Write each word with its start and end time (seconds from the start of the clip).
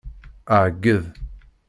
Ɛeggeḍ. 0.63 1.03